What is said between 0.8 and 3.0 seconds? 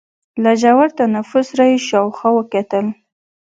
تنفس سره يې شاوخوا وکتل.